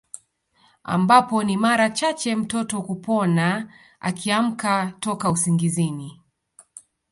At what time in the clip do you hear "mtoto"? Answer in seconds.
2.35-2.81